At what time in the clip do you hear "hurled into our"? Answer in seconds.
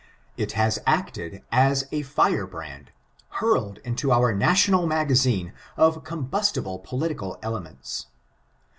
3.33-4.33